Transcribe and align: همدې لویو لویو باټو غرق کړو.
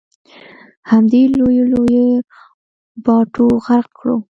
همدې 0.91 1.21
لویو 1.37 1.65
لویو 1.73 2.05
باټو 3.05 3.47
غرق 3.65 3.89
کړو. 3.99 4.17